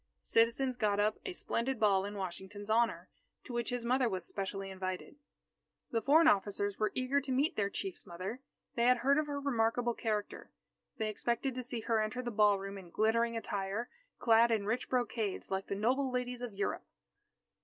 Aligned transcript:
The 0.21 0.25
citizens 0.25 0.77
got 0.77 0.99
up 0.99 1.19
a 1.27 1.33
splendid 1.33 1.79
ball 1.79 2.05
in 2.05 2.15
Washington's 2.17 2.71
honour, 2.71 3.07
to 3.43 3.53
which 3.53 3.69
his 3.69 3.85
mother 3.85 4.09
was 4.09 4.25
specially 4.25 4.71
invited. 4.71 5.17
The 5.91 6.01
foreign 6.01 6.27
officers 6.27 6.79
were 6.79 6.91
eager 6.95 7.21
to 7.21 7.31
meet 7.31 7.55
their 7.55 7.69
Chief's 7.69 8.07
mother. 8.07 8.39
They 8.73 8.85
had 8.85 8.97
heard 9.05 9.19
of 9.19 9.27
her 9.27 9.39
remarkable 9.39 9.93
character. 9.93 10.49
They 10.97 11.07
expected 11.09 11.53
to 11.53 11.61
see 11.61 11.81
her 11.81 12.01
enter 12.01 12.23
the 12.23 12.31
ballroom 12.31 12.79
in 12.79 12.89
glittering 12.89 13.37
attire, 13.37 13.89
clad 14.17 14.49
in 14.49 14.65
rich 14.65 14.89
brocades, 14.89 15.51
like 15.51 15.67
the 15.67 15.75
noble 15.75 16.09
ladies 16.11 16.41
of 16.41 16.51
Europe. 16.51 16.87